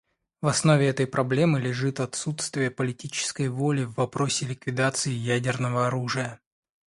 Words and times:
В 0.41 0.47
основе 0.47 0.87
этой 0.87 1.05
проблемы 1.05 1.59
лежит 1.61 1.99
отсутствие 1.99 2.71
политической 2.71 3.49
воли 3.49 3.83
в 3.83 3.93
вопросе 3.97 4.47
ликвидации 4.47 5.11
ядерного 5.11 5.85
оружия. 5.85 6.39